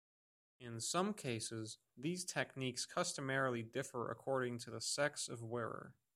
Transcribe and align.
In 0.59 0.79
some 0.81 1.13
cases, 1.13 1.77
these 1.95 2.25
techniques 2.25 2.87
customarily 2.87 3.61
differ 3.61 4.09
according 4.09 4.57
to 4.61 4.71
the 4.71 4.81
sex 4.81 5.29
of 5.29 5.43
wearer. 5.43 5.93